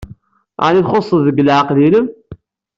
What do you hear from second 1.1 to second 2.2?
deg leɛqel-nnem?